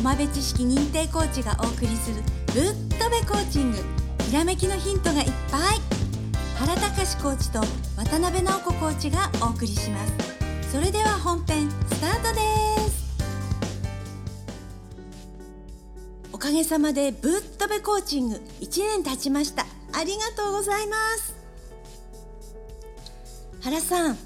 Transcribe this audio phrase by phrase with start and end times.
[0.00, 2.22] 駒部知識認定コーチがお送りする
[2.54, 3.76] ぶっとべコーチング。
[4.30, 5.78] ひらめきのヒントがいっぱい。
[6.58, 7.60] 原隆コーチと
[7.98, 10.72] 渡辺直子コーチがお送りします。
[10.72, 12.40] それでは本編スタートで
[12.90, 13.20] す。
[16.32, 18.40] おかげさまでぶっとべコーチング。
[18.62, 19.66] 1年経ちました。
[19.92, 21.34] ありがとうございます。
[23.60, 24.16] 原さん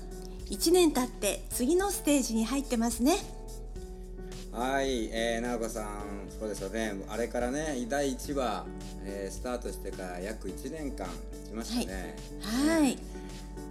[0.50, 3.33] 1年経って次のステージに入ってますね。
[4.54, 6.94] はい、えー、直子さんそうですよね。
[7.08, 8.64] あれからね第1話、
[9.04, 11.08] えー、スタートしてから約1年間
[11.48, 12.14] 来ましたね。
[12.40, 12.98] はい、はい、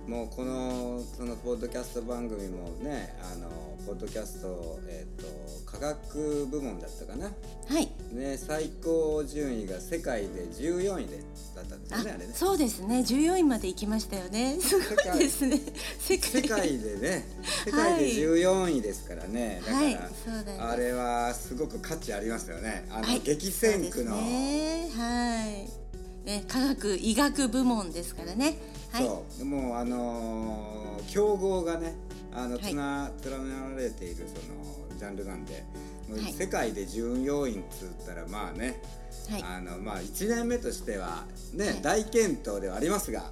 [0.08, 3.50] もうこのそのポッドキャスト番組もねあの
[3.86, 7.26] ポッドキャストえっ、ー、と科学部門だったかな。
[7.26, 7.90] はい。
[8.14, 11.24] ね最高順位が世界で14位で
[11.56, 12.34] だったんですよねあれね。
[12.34, 13.00] そうですね。
[13.00, 14.58] 14位まで行きましたよね。
[14.60, 15.60] すごいですね。
[16.00, 17.26] 世界でね
[17.66, 18.00] 世界。
[18.00, 20.10] で14位ですからね、はい、だか
[20.52, 22.86] ら、はい、あれはすごく価値ありますよね。
[22.92, 24.17] あの、はい、激戦区の。
[24.17, 24.90] ね。
[24.94, 26.26] はい。
[26.26, 28.45] ね科学医学部門ですからね。
[28.45, 29.45] はいそう。
[29.45, 31.95] もうあのー、競合がね
[32.33, 35.63] あのつな、連ねられているそのジャンルなんで、
[36.11, 38.81] はい、世界で準要員っつったらまあね、
[39.30, 43.23] はい、あのまあ1年目としてはね、はい、大健闘ではありますが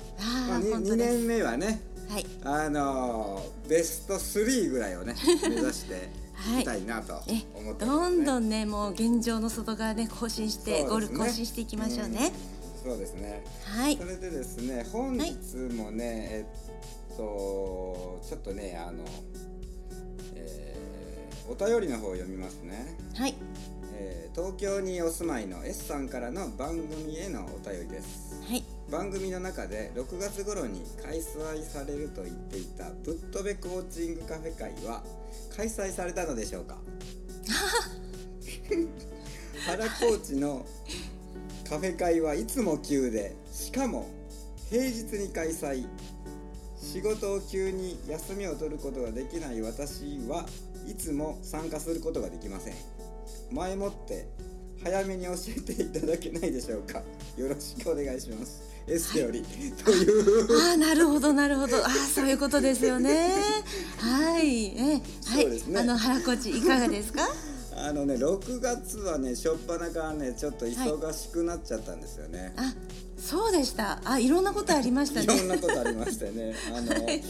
[0.47, 5.15] まあ、2, 2年目はね、はい、あのベスト3ぐらいをね
[5.49, 6.09] 目指して
[6.59, 6.65] い。
[6.65, 7.45] たいなとね、
[7.79, 12.31] どんどんねもう現状の外側ね更新して、ね、ゴール更新していきましょうね。
[12.83, 13.43] そうですね。
[13.65, 13.97] はい。
[13.97, 16.45] それでですね、本日もね、え
[17.13, 19.03] っとちょっとねあの、
[20.35, 22.97] えー、お便りの方を読みますね。
[23.15, 23.35] はい。
[23.93, 28.41] えー、東京にお住まいの S さんからの番組へのお便りです。
[28.47, 28.63] はい。
[28.89, 35.03] 番組の中で6月頃に開催されると言っていたぶっとべコーチングカフェ会は
[35.55, 36.77] 開催されたのでしょうか？
[39.66, 40.66] 原コーチの
[41.71, 44.05] カフェ会はいつも急でしかも
[44.69, 45.87] 平日に開催。
[46.77, 50.45] 仕事を急に休みを取ることができない私は
[50.85, 52.73] いつも参加することができません。
[53.53, 54.27] 前もって
[54.83, 56.99] 早めに教えていただけないでしょうか。
[57.37, 58.63] よろしくお願いします。
[58.85, 61.77] S より、はい、というあなるほどなるほど。
[61.85, 63.31] あそういうことですよね。
[63.97, 64.77] はい。
[64.77, 67.29] えはい、ね、あの原コーチいかがですか？
[67.88, 72.53] あのね6月はね初っぱなからねちょっと忙しくなっちゃったんですよね。
[72.56, 72.74] はい、あ
[73.21, 73.99] そうでした。
[74.03, 75.25] あ、いろんなことありましたね。
[75.25, 76.55] いろんなことありましたね。
[76.75, 77.23] あの、 はい、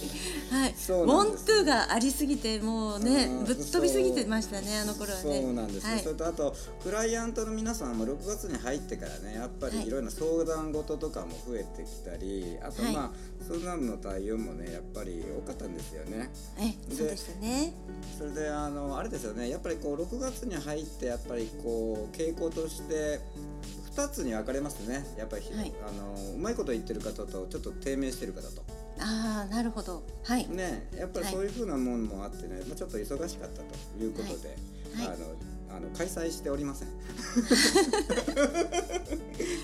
[0.50, 5.42] はい、そうウォントゥーがありすぎてもうね、ぶっ飛びすぎてましたね、あの頃はね。
[5.42, 13.12] そうなんです、はい、それとあとクライアントの皆さんも6月に入ってからね、やっぱりいろいろな相談事とかも増えてきたり、あとまあ、
[13.46, 16.30] そんなの対応もね、やっぱり多かったんですよね。
[16.58, 17.74] え、そうでしたね。
[18.18, 23.20] それであのあれですよね、やっぱりこう6月に入ってやっぱりこう傾向として
[23.96, 28.64] 2つに分かれますねやっぱり、はい、あのうまいこと言ってる方とちょっと低迷してる方と。
[29.00, 30.04] ああなるほど。
[30.24, 30.48] はい。
[30.48, 34.56] ねやっぱりそういうふうなものもあってね、まあ、ちょっと忙しかったということで、
[34.96, 35.16] はい、あの
[35.78, 36.88] あの開催しておりません。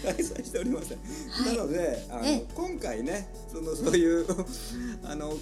[0.03, 0.99] 開催しておりません、
[1.29, 2.23] はい、なのであの
[2.53, 4.25] 今回ねそのそういう
[5.03, 5.38] あの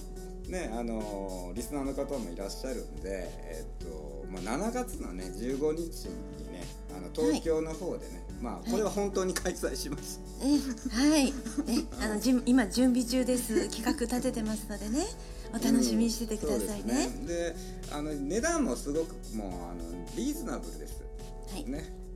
[0.48, 6.66] ねあのリスナーの方もいらっしゃるんでえっとまあ7月のね15日にね
[6.96, 10.20] あの東京の方でね、まあこれは本当に開催します。
[10.42, 10.46] え
[10.96, 11.28] はい。
[11.28, 11.34] え
[12.02, 13.70] あのじ今準備中です。
[13.70, 15.06] 企画立ててますのでね。
[15.52, 17.06] お楽しみにしててくださいね。
[17.06, 17.56] うん、で、ね、
[17.92, 21.02] あの値段もすごくもうあのリーズナブルです。
[21.54, 21.64] はい。
[21.64, 21.72] ね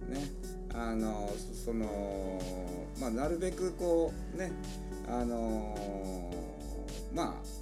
[0.10, 1.32] ねあの
[1.66, 2.42] その
[3.00, 4.52] まあなるべくこうね
[5.08, 5.76] あの
[7.14, 7.60] まあ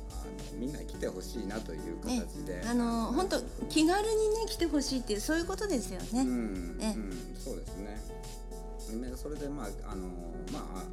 [0.58, 6.22] みんな来てほしいなという形で、ね、あの本当気軽にね来てほしいっていうそういうことですよね。
[6.22, 8.02] うん、ね、うん、そうですね。
[9.16, 10.08] それでまああの
[10.52, 10.84] まあ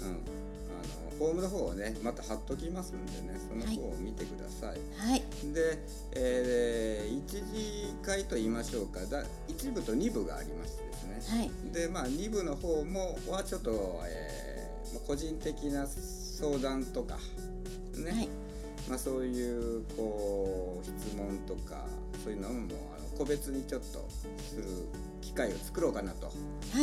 [0.00, 4.78] うんあのフォームの方をねまた貼っときますんでねその方を見てください。
[4.96, 5.22] はい。
[5.52, 5.78] で、
[6.12, 11.38] えー、一次会と言いましょうかだ一部と二部がありましてですね。
[11.38, 11.50] はい。
[11.72, 17.18] でまあ二部の方もはちょっと、えー、個人的な相談とか
[17.96, 18.10] ね。
[18.10, 18.47] はい
[18.88, 21.84] まあ、そういうこう質問とか
[22.24, 23.86] そういうのもあの個別にちょっと
[24.38, 24.64] する
[25.20, 26.26] 機会を作ろうかなと。
[26.26, 26.32] は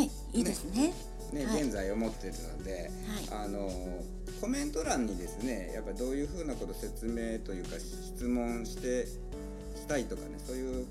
[0.01, 0.93] いいいですね。
[1.33, 2.91] ね、はい、現在思ってるので、
[3.31, 3.69] はい、あの
[4.39, 10.85] コメント欄にですねやっぱりどういうふうなこと説明というか質問してしたいとかねそういう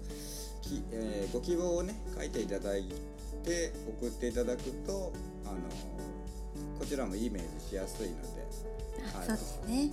[0.63, 2.85] き、えー、ご希望をね書いていただい
[3.45, 5.13] て送っていただくと
[5.47, 5.55] あの
[6.79, 8.45] こちらもイメージしやすいので
[9.27, 9.87] そうですね。
[9.87, 9.93] ね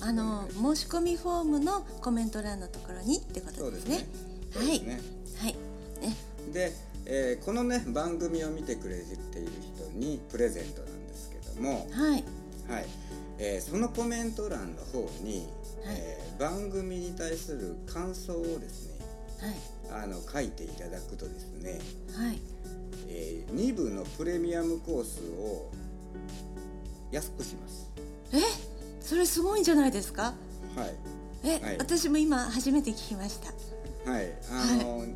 [0.00, 4.06] はい、あの申し込みフォームのコメント欄のところにってことですね。
[4.52, 4.66] すね。
[4.66, 5.00] はい、ね、
[5.38, 5.56] はい。
[6.48, 6.72] えで、
[7.06, 11.88] えー、このね番組を見てくれている人にプレゼントなんですけども。
[11.90, 12.24] はい、
[12.68, 12.86] はい。
[13.38, 15.48] えー、そのコメント欄の方に、
[15.84, 19.06] はい、えー、番組に対する感想をですね、
[19.90, 21.80] はい、あの書いていただくとですね、
[22.16, 22.38] はい。
[23.08, 25.70] えー、2部のプレミアムコースを
[27.10, 27.90] 安くします。
[28.32, 28.71] え？
[29.04, 30.34] それすごいんじゃないですか？
[30.76, 30.94] はい。
[31.44, 34.10] え、はい、私も今初めて聞きました。
[34.10, 34.32] はい。
[34.50, 35.08] あの、はい、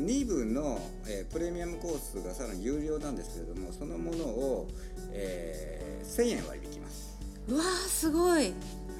[0.00, 4.68] 2部の、えー、プレミアムコースがさらに有料なんですけれどもそのものを、
[5.12, 7.18] えー、1000円割引きます。
[7.48, 8.52] うわーすごい。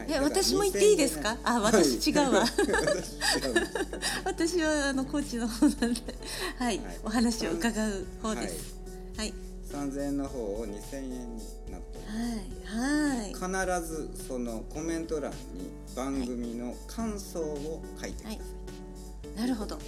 [0.09, 1.37] え私も言っていいですか？
[1.45, 2.45] あ私違うわ。
[4.25, 6.01] 私はあのコーチの方なんで、
[6.59, 8.75] はい、お話を伺う方です。
[9.17, 9.35] はい。
[9.71, 11.43] 三千円の方を二千円に
[12.11, 12.51] はい。
[12.67, 13.81] はい。
[13.81, 15.37] 必ずそのコメント欄に
[15.97, 18.41] 番組の感想を書いてください。
[19.37, 19.77] なるほど。
[19.77, 19.81] は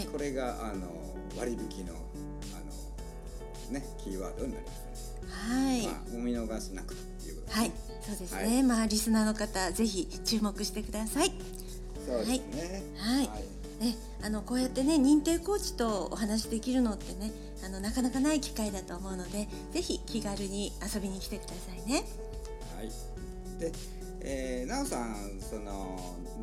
[0.00, 0.04] い。
[0.06, 0.88] これがあの
[1.38, 1.96] 割引のあ
[3.68, 5.28] のねキーワードになりますね。
[5.28, 5.86] はい。
[5.86, 7.72] まあお見逃しなくということはい。
[8.00, 11.32] そうですね、はい、まあリスナーの方ぜひ注目してください。
[12.06, 12.82] そうですね。
[12.96, 13.30] はい。
[13.78, 17.32] はい、ね、あのこうやってね認定コーチとお話できるのってね
[17.64, 22.04] あのなかなかない機会だと思うのでぜひ気軽に遊びに来てくださいね。
[22.76, 22.90] はい。
[23.58, 23.72] で、
[24.20, 25.62] えー、なおさんその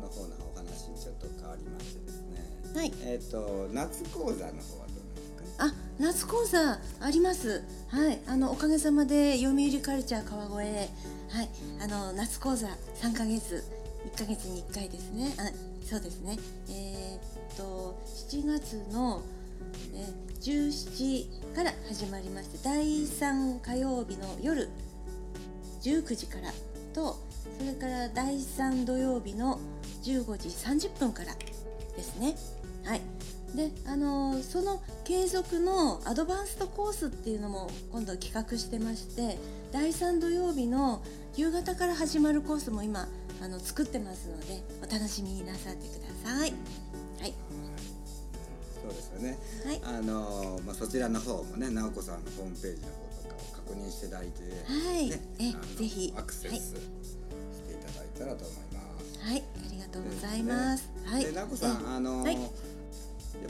[0.00, 2.44] の方のお話ちょっと変わりましてですね。
[2.74, 2.92] はい。
[3.02, 7.62] えっ、ー、と夏講座の方はどうなんですか、あ、夏講座あります。
[7.88, 8.20] はい。
[8.26, 10.90] あのおかげさまで読売カルチャー川越
[11.34, 11.48] はい、
[11.80, 12.68] あの夏講座
[13.02, 13.64] 3ヶ月
[14.04, 15.34] 1ヶ月に1回ですね。
[15.38, 15.50] あ
[15.84, 16.36] そうですね。
[16.68, 19.22] えー、っと7月の、
[19.94, 20.06] え、
[20.40, 24.68] 17から始まりまして第3火曜日の夜
[25.82, 26.52] 19時から
[26.92, 27.18] と
[27.58, 29.58] それから第3土曜日の
[30.02, 32.36] 15時30分からですね。
[32.84, 33.00] はい。
[33.54, 39.38] であのその継続のアドバンストコースっていうのも今度企画してまして
[39.70, 41.02] 第3土曜日の
[41.36, 43.06] 夕方から始まるコースも今
[43.44, 46.54] あの作ってますのでお楽しみになさってください。
[47.20, 47.34] はい。
[48.80, 49.38] そうですよね。
[49.66, 49.80] はい。
[49.84, 55.10] あのまあそちらの方もね、直子さんのホームページの方とかを確認していただいて、はい。
[55.10, 59.20] ね、えぜひアクセスしていただいたらと思います。
[59.20, 60.90] はい、ありがとうございます。
[61.04, 61.24] はい。
[61.26, 62.38] で直子さん、あの、はい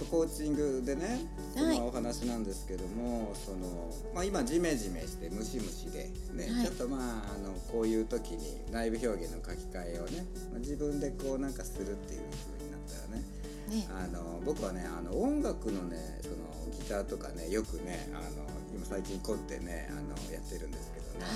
[0.04, 1.20] やっぱコーチングでね
[1.56, 13.24] そのお話なんですけども、はい、そのまあ、今ジメジメしてムシムシでね、はい、ちょっとまああのこういう時に内部表現の書き換えをね、まあ、自分でこうなんかするっていう風になったらね
[13.68, 13.88] ね。
[13.90, 16.36] あの僕はねあの音楽のねその
[16.72, 20.00] ギターとかねよくねあの今最近凝ってねあの
[20.32, 21.26] やってるんですけどね。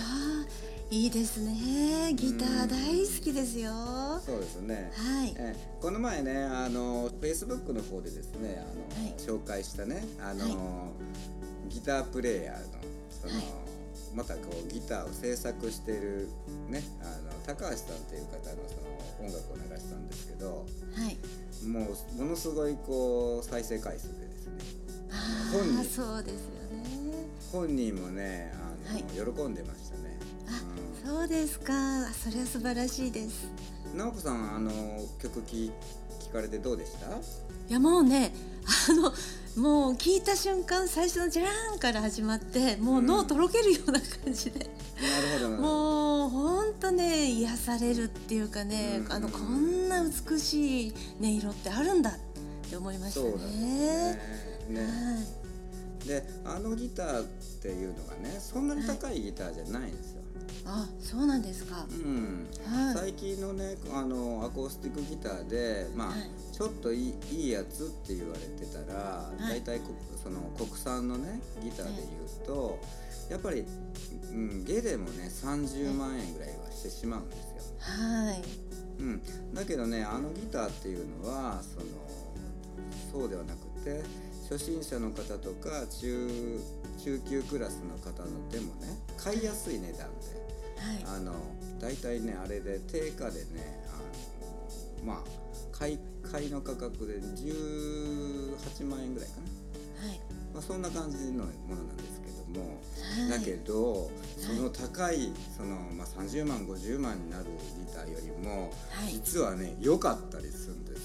[0.90, 2.14] いいですね。
[2.14, 3.70] ギター大好きですよ。
[3.70, 4.90] うそうですね。
[4.96, 5.34] はい。
[5.36, 10.50] えこの前ね、あのフェイスブックの方でですね、あの、はい、紹介したね、あの、は
[11.68, 12.64] い、ギタープレイヤーの
[13.10, 13.44] その、はい、
[14.14, 16.28] またこうギターを制作している
[16.70, 20.64] ね、あの高橋さんっていう方のその音楽を流したんですけど、
[20.94, 21.18] はい。
[21.68, 21.86] も
[22.16, 24.52] うものすごいこう再生回数でですね。
[25.52, 26.50] 本人そうですよ
[26.82, 26.97] ね。
[27.52, 28.98] 本人もね、あの、
[29.34, 30.18] 喜んでましたね。
[31.04, 31.72] そうですか。
[32.12, 33.48] それは素晴らしいです。
[33.94, 34.70] 直子さんあの
[35.22, 35.70] 曲聞
[36.20, 37.06] 聞かれてどうでした？
[37.06, 38.32] いやもうね
[38.88, 39.12] あの
[39.62, 45.62] もう聞いた瞬間最初のジャーンから始まってもう脳とろけるような感じで、うん、なるほど。
[45.62, 52.14] もうほんとね癒されるっていうかね、うん、あのこんな美しい音色ってあるんだっ
[52.68, 53.30] て思いましたね。
[53.38, 54.18] ね
[54.68, 55.37] ね、はい
[56.08, 57.24] であのギターっ
[57.60, 60.22] ていうのがねそんなに高いギターじゃないんですよ。
[60.64, 62.48] あそうなんですか、うん。
[62.64, 69.80] はい、最近のねあのアコースティックギターで、まあ、はい、ちょっといいいいやつって言われてたら、はい、大体
[70.22, 72.78] その国産のねギターで言うと、
[73.30, 73.64] やっぱり、
[74.30, 77.76] うん、ゲでもね30万円ぐらいはしてしまうんですよ。
[77.80, 78.42] はい、
[79.00, 81.86] うん、だけどねあのギターっていうのはその
[83.12, 84.02] そうではなくて
[84.48, 86.58] 初心者の方とか中
[87.04, 90.04] 中級クラスの方のでもね買いやすい値段で、
[91.04, 91.34] はい、あの
[91.78, 99.36] 大体ねあれで定価でねあのまあ買い買いの価格で18万円ぐらいか
[100.00, 100.20] な、はい。
[100.52, 102.80] まあ、そんな感じのものなんですけども、
[103.20, 107.44] はい、だけどその高いその、まあ、30万50万になる
[107.78, 110.97] ギターよりも、はい、実はね良かったりするんです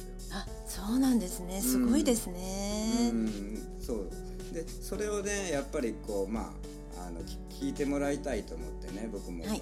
[0.86, 1.62] そうなんですね。
[1.62, 3.10] すごいですね。
[3.12, 4.10] うん、うん、そう。
[4.54, 6.54] でそれをねやっぱりこうま
[6.98, 9.62] ああの聞いてもらいたいと思ってね僕もその、はい、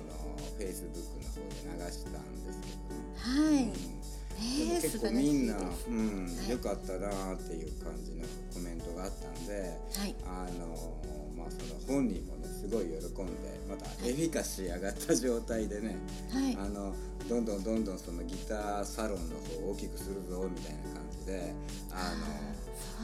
[0.57, 3.01] フェイスブックの方で流したんですけどね。
[3.15, 4.01] はい、うん。
[4.41, 5.57] でも結構みんな、う
[5.91, 10.97] ん、はい、よかったなっていう感じのコメントがあったんで、はい、あの
[11.37, 15.95] まあその本人もねすごい喜んでまたエフィカシー上がった状態でね、
[16.33, 16.93] はい、あの
[17.29, 21.53] どんどんどんどんそのギターサロンの方を大きくするぞみたいな感じで
[21.91, 22.13] あ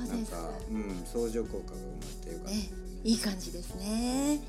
[0.04, 1.92] のなんか、うん、相乗効果が生ま
[2.26, 2.52] れてよかった。
[2.52, 2.78] ですね。
[3.04, 4.42] いい感じですね。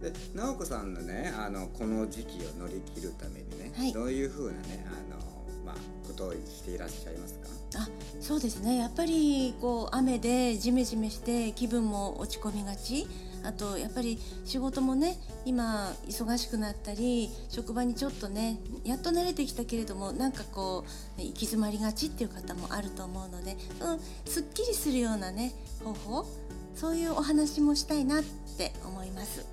[0.00, 5.20] で直子さんのねあのこの時期を乗り切るためにね、はい、どういうふうなねあの、
[5.64, 5.74] まあ、
[6.06, 7.48] ことをしていらっしゃいますか？
[7.76, 7.88] あ
[8.20, 8.78] そうですね。
[8.78, 13.06] やっぱりこう雨でジメジメして気分も落ち込みがち
[13.44, 20.84] あとやっぱり仕事もね今忙しくなったり職場にちょっとねやっと慣れてきたけれどもなんかこ
[21.18, 25.52] う行き詰まりがちっていう方もあると思うので、うん、すっきりするようなね
[25.84, 26.26] 方法
[26.74, 28.24] そういうお話もしたいなっ
[28.56, 29.44] て思います。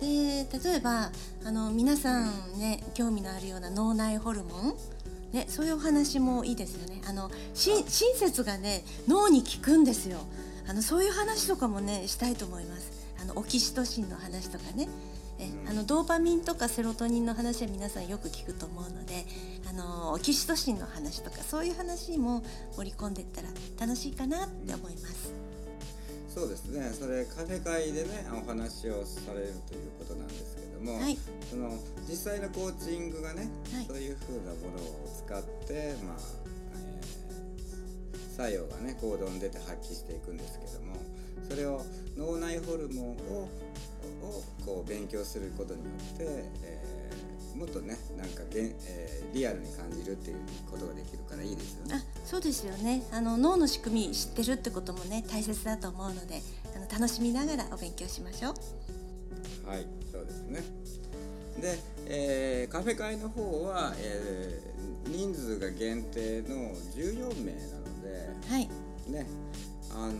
[0.00, 1.10] で例えば
[1.44, 4.74] あの皆さんね興味のあるような脳内ホルモン
[5.32, 7.00] ね、そういうお話もいいですよね。
[7.06, 10.18] あの親切がね脳に効くんですよ。
[10.70, 12.92] あのそういう話とかもねしたいと思います。
[13.20, 14.88] あのオキシトシンの話とかね。
[15.40, 19.24] えあのドーパミンとかセロトニンの話は皆さんよく聞くと思うので
[19.68, 22.44] あのオキシトシンの話とかそういう話も
[22.76, 23.48] 盛り込んでいったら
[23.80, 25.32] 楽しいかなって思います。
[26.28, 31.18] そうですねそれカフェ会でねお話をされるということなんですけども、はい、
[31.50, 31.76] その
[32.08, 36.39] 実際のコーチングがね、はい、そういうふうなものを使ってまあ、えー、
[38.40, 40.96] 作用がね行動に出て発揮していくんですけども
[41.48, 41.84] それを
[42.16, 43.48] 脳内ホルモンを
[44.22, 46.24] をこう勉強することによって、
[46.64, 47.00] えー
[47.60, 50.36] もっとねなんかげ、えー、リアルに感じるっていう
[50.70, 51.96] ことができるからいいですよね。
[51.96, 56.40] あそうですよねあの脳の仕組み知ってるってこともね大切だと思うので
[56.74, 58.54] あの楽しみながらお勉強しましょ
[59.66, 59.68] う。
[59.68, 60.62] はいそうですね
[61.60, 67.79] で、えー、カフェ会の方は、えー、人数が限定の14名なので、
[68.48, 68.68] はい
[69.10, 69.26] ね
[69.92, 70.16] あのー、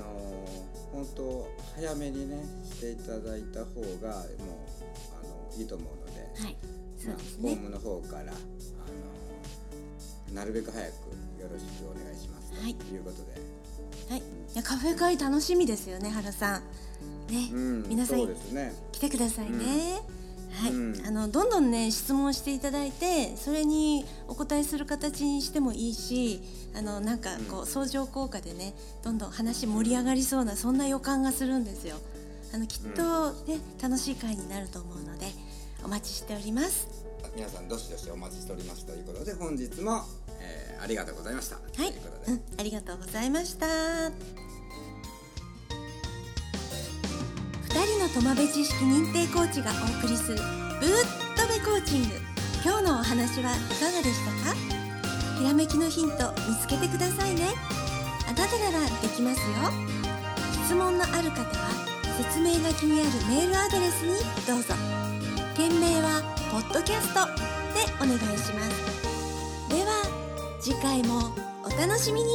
[0.92, 3.88] 本当早めにねしていただいた方がもう
[5.22, 6.20] あのいいと思うので。
[6.42, 6.56] はい
[7.00, 8.32] そうですね、ホームの方からあの
[10.34, 10.88] なるべく早く
[11.40, 13.40] よろしくお願いします、はい、ということで。
[14.10, 14.22] はい、い
[14.54, 16.60] やカフェ会楽しみですよね、原さん。
[17.32, 20.02] ね、うん、皆さん、ね、来てくださいね。
[20.14, 20.19] うん
[20.60, 26.42] はい、うん、あのどんどんね質問していただいてそれにお答えする形にしてもいいし
[26.76, 31.96] あのなんかこう、相乗効果でねどんどん話盛り上がりそうなそんな予感がするんですよ。
[32.52, 35.26] あのきっとね、楽しい会になると思うので
[35.84, 36.88] お待ちしております。
[37.36, 40.02] 皆さんどしどしお待ちしておりますということで本日も、
[40.40, 41.56] えー、ありがとうございました。
[41.56, 41.92] はい、
[42.26, 44.49] うん、ありがとうございました
[48.10, 50.88] 2人のトマベ知識認定コーチがお送りするぶっ
[51.36, 52.08] とべコーチング。
[52.64, 54.56] 今日のお話はいかがでしたか？
[55.38, 57.54] ひらめきのヒント見つけてくださいね。
[58.28, 59.46] あなたならできますよ。
[60.64, 61.70] 質問のある方は
[62.18, 64.74] 説明書きにあるメールアドレスにどうぞ。
[65.56, 67.26] 件名はポッドキャスト
[67.74, 69.68] でお願いします。
[69.68, 70.02] では
[70.60, 71.30] 次回も
[71.64, 72.28] お楽しみに。